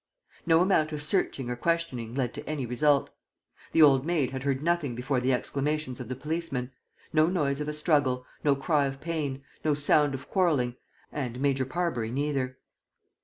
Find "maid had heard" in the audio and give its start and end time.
4.03-4.63